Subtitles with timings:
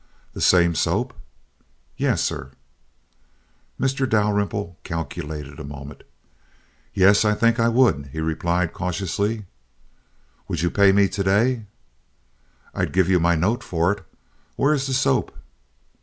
[0.33, 1.13] "The same soap?"
[1.95, 2.49] "Yes, sir."
[3.79, 4.09] Mr.
[4.09, 6.01] Dalrymple calculated a moment.
[6.95, 9.45] "Yes, I think I would," he replied, cautiously.
[10.47, 11.65] "Would you pay me to day?"
[12.73, 14.03] "I'd give you my note for it.
[14.55, 15.37] Where is the soap?"